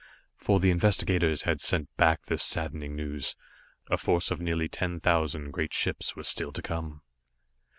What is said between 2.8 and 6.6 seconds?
news. A force of nearly ten thousand great ships was still